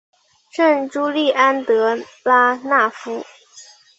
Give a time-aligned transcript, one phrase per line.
[0.49, 3.23] 圣朱利安德拉讷夫。